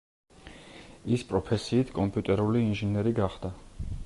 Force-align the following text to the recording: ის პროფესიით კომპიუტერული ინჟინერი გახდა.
ის 1.17 1.25
პროფესიით 1.33 1.93
კომპიუტერული 2.01 2.67
ინჟინერი 2.71 3.19
გახდა. 3.23 3.57